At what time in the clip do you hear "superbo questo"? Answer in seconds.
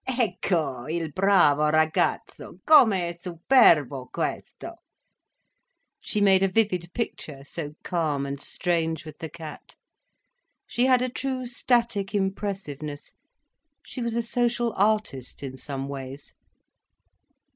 3.21-4.77